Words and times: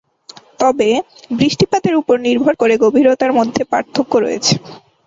তবে, 0.59 0.89
বৃষ্টিপাতের 1.31 1.93
উপর 1.95 2.15
নির্ভর 2.27 2.53
করে 2.55 2.75
গভীরতার 2.83 3.31
মধ্যে 3.37 3.61
পার্থক্য 3.71 4.13
রয়েছে। 4.17 4.53